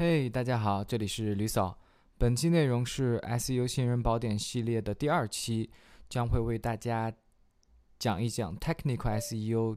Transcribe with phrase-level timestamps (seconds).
[0.00, 1.78] 嘿，大家好，这里是吕嫂。
[2.16, 5.68] 本期内容是 SEO 新人宝典系列的第二期，
[6.08, 7.12] 将会为大家
[7.98, 9.76] 讲一讲 Technical SEO，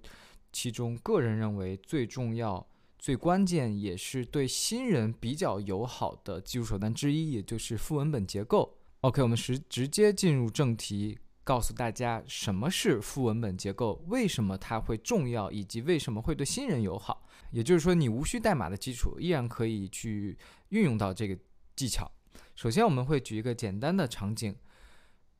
[0.53, 2.65] 其中个人认为最重要、
[2.97, 8.77] 最关键，也是对新人比较友好的技术手段之一，也就是副文本结构。
[9.01, 11.19] OK，我们是直接进入正题。
[11.43, 17.25] 告诉大家什么是副文本结构，为什么它会重要，以及为什么会对新人友好。
[17.51, 20.37] 也就是说，你无需代码的基础，依然可以去
[20.69, 21.37] 运用到这个
[21.75, 22.09] 技巧。
[22.55, 24.53] 首先，我们会举一个简单的场景，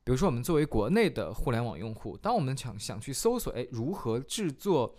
[0.04, 4.94] 比如说，我们作为国内的互联网用户，当我们想想去搜索，哎，如何制作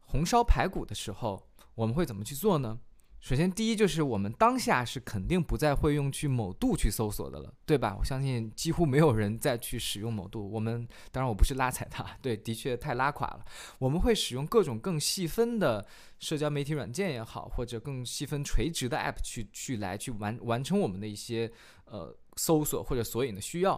[0.00, 2.80] 红烧排骨的时候，我们会怎么去做呢？
[3.26, 7.96] 首先，第一就是我们当下是肯定不再会用去某度去搜索的了，对吧？
[7.98, 10.48] 我相信几乎没有人再去使用某度。
[10.48, 13.44] 我们当然我不是拉踩它，对，的确太拉垮了。
[13.80, 15.84] 我们会使用各种更细分的
[16.20, 21.50] 社交媒体软件也好，或者更细分垂直的 App 去去来去完完成我们的一些
[21.86, 23.76] 呃搜索或者索引的需要。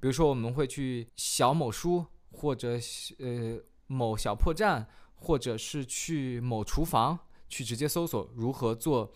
[0.00, 2.78] 比如说，我们会去小某书，或者
[3.18, 7.18] 呃某小破站，或者是去某厨房。
[7.50, 9.12] 去直接搜索如何做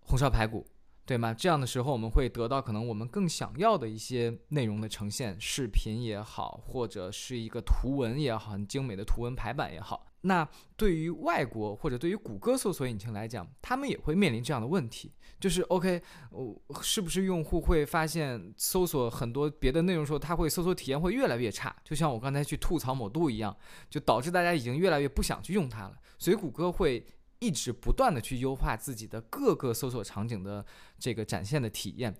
[0.00, 0.66] 红烧排骨，
[1.04, 1.32] 对吗？
[1.34, 10.06] 这样的时候，我们会得到可能我们更想要的一些内容的呈现，视频也好，或者是一个图文也好，很精美的图文排版也好。
[10.22, 16.02] 那对于外国或者对于谷歌搜索引擎来讲，他们也会面临这样的问题，就是 OK，
[16.82, 21.76] 是不是用户会发现搜索很多别的内容时候，他会搜索体验会越来越差？
[21.84, 23.56] 就像我刚才去吐槽某度一样，
[23.88, 25.96] 就导致大家已经越来越不想去用它了。
[26.18, 27.06] 所以谷歌会。
[27.38, 30.64] 一直不断的去优化自己的各个搜索场景的
[30.98, 32.14] 这个展现的体验。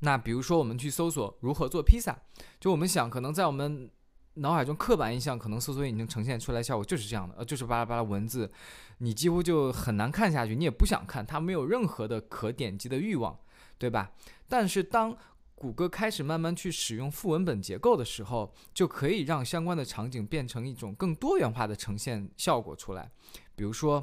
[0.00, 2.18] 那比如说，我们去搜索如何做披萨，
[2.58, 3.90] 就我们想，可能在我们
[4.34, 8.50] 脑海中刻板印象，可能搜索引擎呈现出来效果就是这样的，呃，就是巴拉巴拉文字，
[8.98, 13.38] 你几乎就很难看下去，你也不想看，它没有任何的可点击的欲望，
[13.76, 14.12] 对吧？
[14.48, 15.14] 但是当
[15.60, 23.10] 谷歌开始慢慢去使用副文本结构的时候，就可以让相关的场景变成一种更多元化的呈现效果出来。
[23.54, 24.02] 比如说，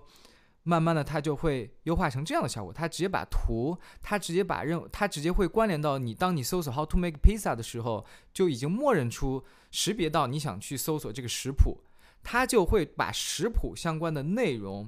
[0.62, 11.80] 慢慢的它就会优化成这样的效果，它直接把图，它直接把任，它直接会关联到你，当你搜索 how to make pizza 的时候，就已经默认出识别到你想去搜索这个食谱，
[12.22, 14.88] 它就会把食谱相关的内容，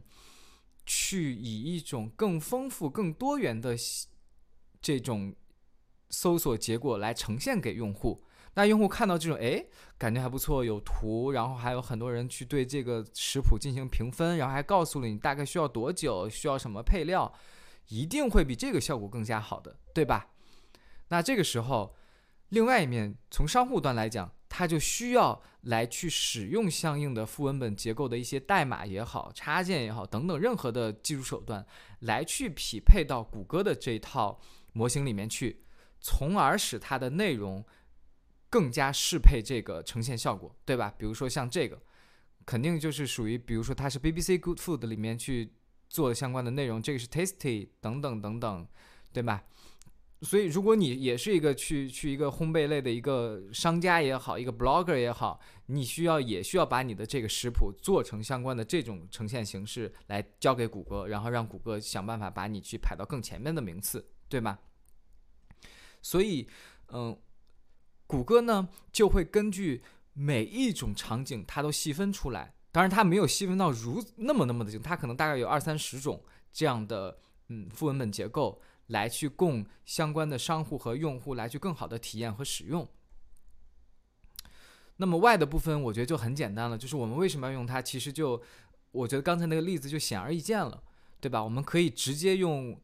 [0.86, 3.76] 去以一种更丰富、更多元的
[4.80, 5.34] 这种。
[6.10, 8.24] 搜索结果来呈现给用户，
[8.56, 9.64] 那用户看到这种，哎，
[9.98, 17.32] 感觉还不错，有图，然后还有很多人去对这个食谱进行评分，然后还告诉了你大概需要多久，需要什么配料，
[17.88, 20.30] 一定会比这个效果更加好的，对吧？
[21.10, 21.96] 那这个时候，
[22.50, 31.66] 另外一面从商户端来讲，他就需要来去使用相应的副文本结构的一些代码也好，插件也好等等任何的技术手段，
[32.00, 34.40] 来去匹配到谷歌的这一套
[34.74, 35.64] 模型里面去。
[36.00, 37.66] 从而使它的内容
[38.50, 40.94] 更加适配这个呈现效果，对吧？
[40.98, 41.82] 比如说像这个，
[42.46, 45.54] 肯定就是属于，比如说它是 BBC Good Food 里面去
[45.88, 48.68] 做的相关的内容，这个是 Tasty 等等等等，
[49.12, 49.44] 对吧？
[50.22, 64.60] 所以如果你也是一个去去一个烘焙类的一个商家也好，一个 Blogger 也好，你需要也需要把你的这个食谱做成相关的这种呈现形式来交给谷歌，然后让谷歌想办法把你去排到更前面的名次，对吗？
[66.02, 66.48] 所以，
[66.90, 67.18] 嗯，
[68.08, 69.84] 谷歌呢就会根据
[70.14, 72.56] 每一种场景，它都细分出来。
[72.72, 77.18] 当然，它没有细分到如那么那么的精，它可能大概有二三十种这样的
[77.48, 82.88] 嗯副文本结构，来去供相关的商户和用户来去更好的体验和使用。
[84.98, 87.82] 那么 Y 的部分，我觉得就很简单了，就是我们为什么要用它？
[87.82, 88.42] 其实就
[88.92, 90.84] 我觉得刚才那个例子就显而易见了，
[91.20, 91.44] 对吧？
[91.44, 92.80] 我们可以直接用。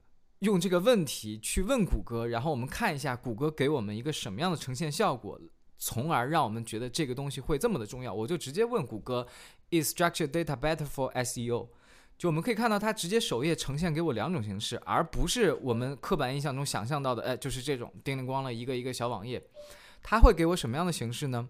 [0.46, 5.38] 用这个问题去问谷歌，然后我们看一下谷歌给我们一个什么样的呈现效果，
[5.78, 8.14] 从而让我们觉得这个东西会这么的重要。
[8.14, 9.28] 我就直接问谷歌
[9.72, 11.70] ，Is structured data better for SEO？
[12.18, 19.44] 就我们可以看到，它直接首页呈现给我两种形式，而不是我们刻板印象中想象到的，哎，就是这种叮铃咣啷一个一个小网页。
[20.02, 21.50] 它会给我什么样的形式呢？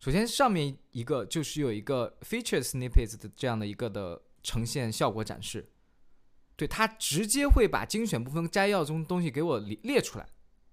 [0.00, 5.68] 首先上面一个就是有一个 feature snippets 的这样的一个的呈现效果展示。
[6.58, 10.26] 对它直接会把精选部分摘要中东西给我列出来，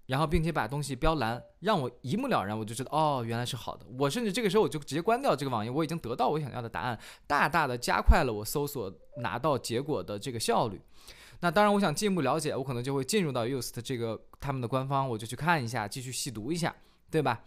[0.07, 3.85] 然后并且把东西标蓝，让我一目了然，我就知道哦，原来是好的。
[3.99, 10.81] 我甚至这个时候我就直接关掉这个网页，我已经得到我想要的答案，大大的加快了我搜索拿到结果的这个效率。
[11.41, 16.75] 那当然，我想进一步了解，我可能就会进入到 Used 这个他们的官方，我就去看一下，继续细读一下，
[17.11, 17.43] 对吧？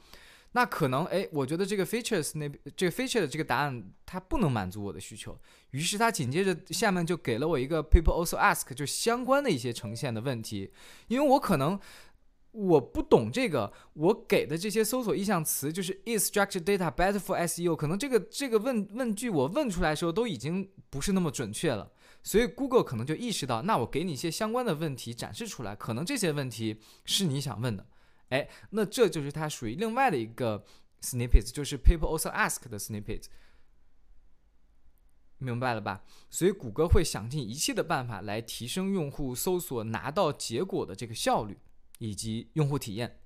[0.53, 5.39] 那可能哎，我觉得这个 features 那这个 feature 的这个答案它不能满足我的需求，
[5.71, 10.73] 于是它紧接着下面就给了我一个 people also ask 就相关的一些呈现的问题，
[11.09, 11.79] 因为我可能
[12.53, 21.93] 我不懂这个，我给的这些搜索意向词就是 is structured data better for SEO，可能这个这个问问句我问出来的时候都已经不是那么准确了，
[22.23, 27.87] 所以 Google 可能就意识到，那我给你一些相关的问题展示出来，可能这些问题是你想问的。
[28.31, 30.65] 哎，那这就是它属于另外的一个
[31.01, 33.27] snippets，就是 people also ask 的 snippets，
[35.39, 36.05] 明白了吧？
[36.29, 41.59] 所以谷歌会想尽一切的办法来提升用户搜索拿到结果的这个效率
[41.99, 43.21] 以及用户体验。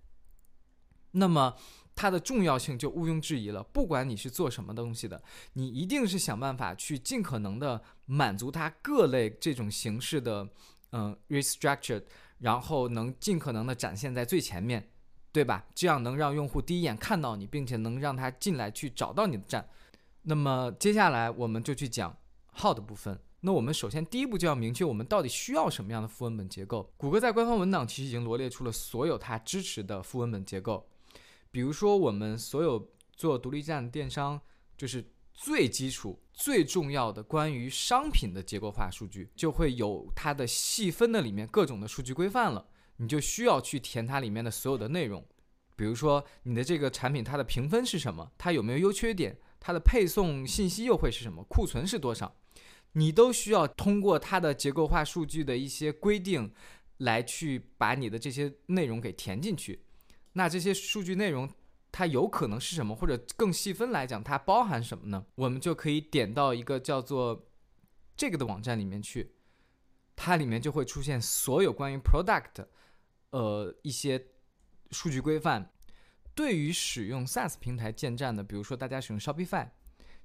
[1.13, 1.57] 那么
[1.95, 3.63] 它的重要性就毋庸置疑了。
[3.63, 5.23] 不管你是做什么东西的，
[5.55, 10.49] 你一定是想办法去尽可能的满足它各类这种形式的
[10.93, 12.05] 嗯 restructured，
[12.39, 14.92] 然后能尽可能的展现在最前面。
[15.33, 15.65] 对吧？
[15.75, 19.67] 这样能让用户第一眼看到你，并且能让他进来去找到你的站。
[20.23, 22.15] 那么接下来我们就去讲
[22.61, 23.19] how 的部分。
[23.41, 26.93] 那我们首先第一步就要明确我们到底需要什么样的副文本结构。
[26.97, 30.87] 谷歌在官方文档其实已经罗列出了所有它支持的副文本结构。
[31.51, 34.41] 比如说我们所有做独立站电商，
[34.77, 42.65] 就是最基础、最重要的关于商品的结构化数据，就会有它的细分的里面各种的数据规范了。
[42.97, 45.27] 你就需要去填它里面的所有的内容，
[45.75, 52.37] 比如说你的这个产品它的评分是什么，它有没有优缺点，它的配送信息又会是什么，库存是多少，
[52.93, 56.53] 你都需要通过它的结构化数据的一些规定
[56.99, 59.85] 来去把你的这些内容给填进去。
[60.35, 61.51] 那这些数据内容
[61.91, 65.27] 它有可能是什么，或者更细分来讲它包含什么呢？
[65.35, 67.49] 我们就可以点到一个叫做
[68.17, 69.33] 这个的网站里面去，
[70.15, 72.67] 它里面就会出现所有关于 product。
[73.33, 74.29] 呃，一些
[74.91, 75.73] 数据规范
[76.35, 79.71] 对于使用 SaaS 平台建站的，比如说大家使用 Shopify，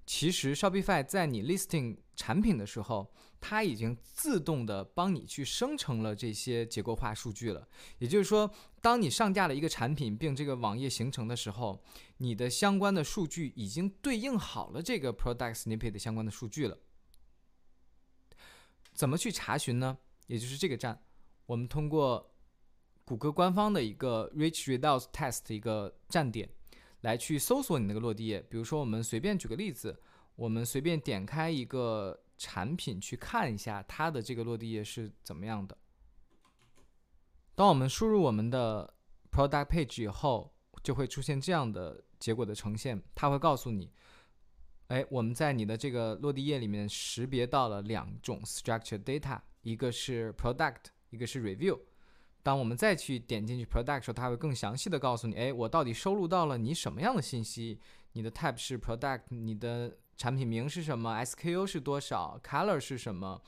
[0.06, 7.68] 其实 Shopify 在你 listing 产品的时候，它已经自动的帮你去生成了这些结构化数据了。
[8.00, 8.50] 也就是说，
[8.82, 11.82] 当你上架了一个产品，并这个网页形成的时候，
[12.18, 16.78] 你的相关的数据已经对应好了这个 product snippet 的相关的数据了。
[18.94, 19.98] 怎么去查询呢？
[20.28, 21.02] 也就是这个站，
[21.46, 22.34] 我们通过。
[23.08, 26.50] 谷歌官方的一个 Rich Results Test 一个站点，
[27.02, 28.46] 来去搜索你那个落地页。
[28.50, 29.98] 比如说，我们随便举个例子，
[30.36, 35.78] 我们随便点开一个产品去看一下它的这个落地页是怎么样的。
[37.56, 38.94] 当我们输入我们的
[39.32, 40.54] Product Page 以后，
[40.84, 43.02] 就会出现这样的结果的呈现。
[43.16, 43.90] 它会告诉你，
[44.88, 51.80] 哎，我们在你的这个落地页里面识别到了两种 Structured Data，一个是 Product，一个是 Review。
[52.48, 57.78] 当我们再去点进去 product 时候，它会更详细的告诉你，哎，我到底收录到了你什么样的信息？
[58.14, 63.42] 你的 type 是 product，你的产品名是什么？SKU 是多少？color 是什么？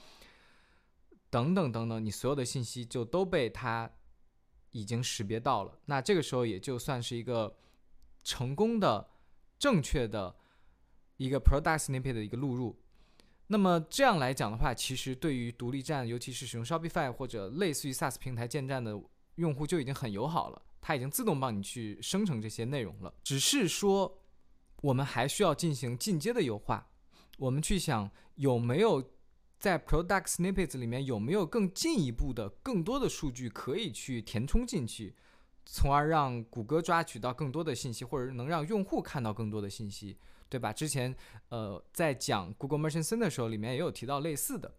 [1.29, 3.89] 等等等等，你所有的信息就都被它
[4.71, 5.79] 已经识别到了。
[5.85, 7.55] 那这个时候也就算是一个
[8.21, 9.11] 成功的、
[9.57, 10.35] 正确的
[11.15, 12.77] 一个 product snippet 的一个录入。
[13.51, 18.95] 那么这样来讲的话，其实对于独立站，尤其是使用 Shopify 或者类似于 SaaS 平台建站的
[19.35, 23.11] 用户就已经很友好了，它已经自动帮你去生成这些内容了。
[23.23, 24.19] 只是说，
[24.81, 26.87] 我们还需要进行进阶的优化。
[27.39, 29.03] 我们去想有没有
[29.57, 35.15] 在 Product Snippets 里面有没有更进一步的、更多的数据可以去填充进去，
[35.65, 40.19] 从而让谷歌抓取到更多的信息，或者能让用户看到更多的信息。
[40.49, 40.73] 对吧？
[40.73, 41.15] 之前，
[41.49, 44.75] 呃，在讲 Google Merchant Center 的时候，里面也有提到类似的。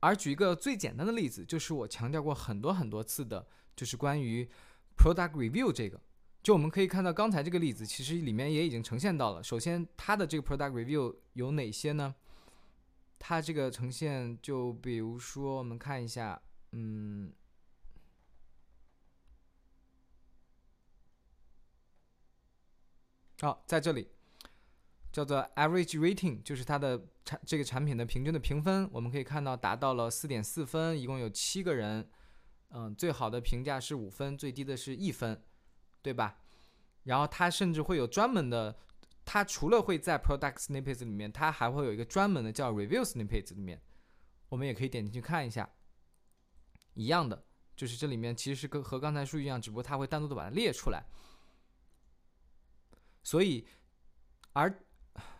[0.00, 4.48] 而举一个最简单的例子，就是我强调过很多很多次的，就是关于
[4.96, 6.00] Product Review 这个。
[6.42, 9.42] 就我们可以看到，刚才这个例子其实里面也已经呈现到了。
[9.42, 12.14] 首先，它的这个 Product Review 有哪些呢？
[13.18, 16.42] 它这个呈现，就比如说，我们看一下，
[16.72, 17.32] 嗯。
[23.42, 24.08] 好，在这里
[25.10, 32.08] 叫做 average rating，就是它的产这个产品的平均的评分，我们可以看到达到了四点四分，一共有七个人，
[32.68, 35.42] 嗯，最好的评价是五分，最低的是一分，
[36.02, 36.38] 对吧？
[37.02, 38.78] 然后它甚至会有专门的，
[39.24, 43.82] 它除了会在 product snippets 里面，它还会有一个专门的叫 review snippets 里面，
[44.50, 45.68] 我们也可以点进去看一下，
[46.94, 47.44] 一样的，
[47.74, 51.04] 就是这里面其实是跟和刚才数据一样，只不过它会单独的把它列出来。
[53.22, 53.66] 所以，
[54.52, 54.82] 而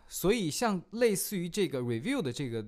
[0.07, 2.67] 所以像类似于这个 review 的这个，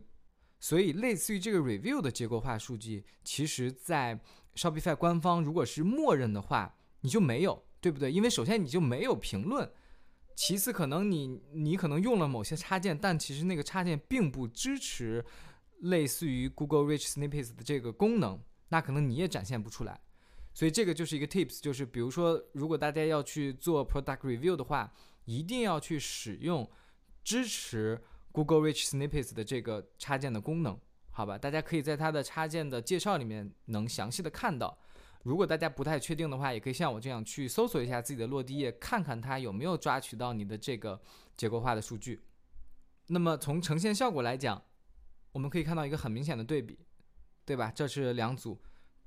[0.59, 4.19] 所以类似于这个 review 的结构化数据，其实在
[4.55, 7.63] Shopify 官方如果是默认的话，你就没有。
[7.81, 8.11] 对不对？
[8.11, 9.71] 因为首先你就没有评论，
[10.35, 15.23] 其次可能你你可能用了某些插件，但其实那个插件并不支持
[15.81, 20.01] 类似于 Google Rich Snippets 的这个功能，那可能你也展现不出来。
[20.55, 24.91] 所以这个就是一个 tips，就是比如说如果大家要去做 product review 的话，
[25.25, 26.67] 一定要去使用
[27.25, 30.79] 支持 Google Rich Snippets 的这个插件的功能。
[31.11, 34.77] 好吧，大家可以在它的插件的介绍里面能详细的看到。
[35.23, 41.01] 如果大家不太确定的话，也可以像我这样去搜索一下自己的落地页，看看它有没有抓取到你的这个
[41.35, 42.21] 结构化的数据。
[43.07, 44.61] 那么从呈现效果来讲，
[45.33, 46.79] 我们可以看到一个很明显的对比，
[47.43, 47.71] 对吧？
[47.75, 48.57] 这是两组，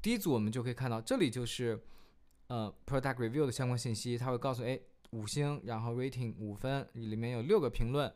[0.00, 1.83] 第一组我们就可以看到，这里就是
[2.47, 4.78] 呃 product review 的相关信息，它会告诉哎
[5.11, 8.12] 五星，然后 rating 五分，里面有六个评论，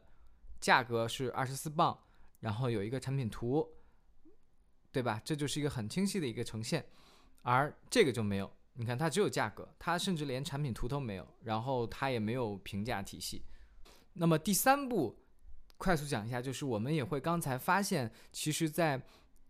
[0.60, 1.98] 价格是二十四磅，
[2.40, 3.68] 然后有一个产品图。
[4.94, 5.18] 对吧？
[5.24, 6.84] 这就是一个很清晰的一个呈现，
[7.40, 8.52] 而这个就没有。
[8.74, 13.42] 你看，它只有价格，它甚至连产品图都没有，然后它也没有评价体系。
[14.12, 15.18] 那么第三步，
[15.78, 19.00] 快速讲一下，就是我们也会刚才发现，其实，在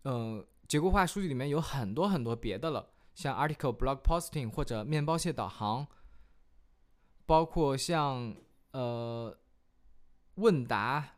[0.02, 5.86] 呃结构化数据里面有很多很多别的了，像 article blog posting 或者面包屑导航，
[7.26, 8.34] 包括像
[8.70, 9.38] 呃
[10.36, 11.16] 问答，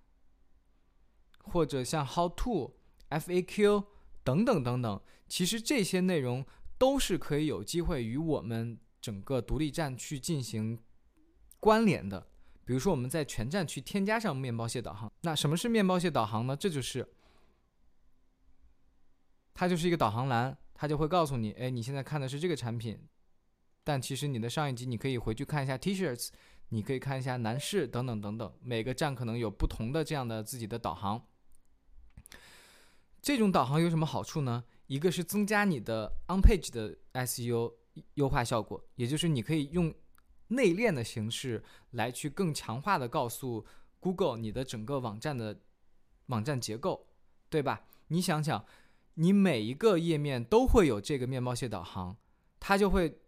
[1.44, 2.74] 或者像 how to
[3.10, 3.84] FAQ。
[4.24, 6.44] 等等等等，其实这些内容
[6.76, 10.82] 都是可以有机会与我们整个独立站去进行
[11.60, 12.26] 关联的。
[12.64, 15.12] 比如说，我们在全站去添加上面包屑导航。
[15.20, 16.56] 那什么是面包屑导航呢？
[16.56, 17.06] 这就是
[19.54, 22.98] 它就是一个导航栏，它就会告诉你，哎，你现在看的是这个产品，
[23.82, 26.28] 但其实你的上一集你可以回去看一下 T-shirts，
[26.70, 31.24] 你可以看一下男士等等等等，每个站可能有不同的这样的自己的导航。
[33.22, 34.64] 这种导航有什么好处呢？
[34.86, 37.72] 一个是增加你的 on page 的 SEO
[38.14, 39.94] 优化效果，也就是你可以用
[40.48, 43.64] 内链的形式来去更强化的告诉
[44.00, 45.58] Google 你的整个网站的
[46.26, 47.06] 网站结构，
[47.48, 47.86] 对吧？
[48.08, 48.62] 你想想，
[49.14, 52.16] 你每一个页面都会有这个面包屑导航，
[52.58, 53.20] 它就会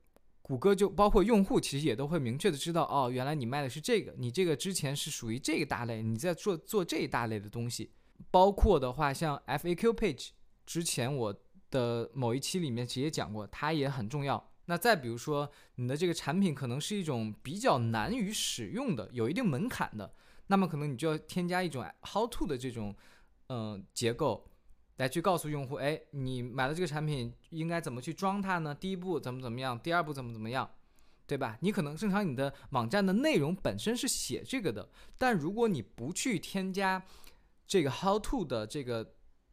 [0.43, 7.91] 谷歌就包括用户其实也都会明确的知道，哦，原来你卖的是这个，你这个之前是属于这个大类，你在做做这一大类的东西。
[8.31, 10.29] 包括的话，像 FAQ page，
[10.65, 11.35] 之前我
[11.71, 14.53] 的某一期里面其实也讲过，它也很重要。
[14.65, 20.15] 那再比如说，你的这个产品可能是一种比较难于使用的，有一定门槛的，
[20.47, 22.97] 那么可能你就要添加一种 how to 的这种
[23.49, 24.49] 嗯结构，
[24.97, 28.75] 来去告诉用户，哎，你买了这个产品应该怎么去装它呢？
[28.75, 30.71] 第一步怎么怎么样，第二步怎么怎么样，
[31.27, 31.59] 对吧？
[31.61, 37.03] 你可能正常你的网站的内容本身是写这个的，但如果你不去添加。
[37.69, 39.05] 这个 how to 的这个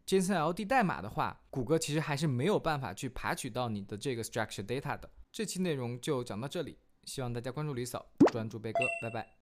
[0.05, 5.09] JSON-LD 代码的话，谷歌其实还是没有办法去爬取到你的这个 structure data 的。
[5.31, 9.33] 这期内容就讲到这里，希望大家关注李嫂，专注贝哥，拜拜。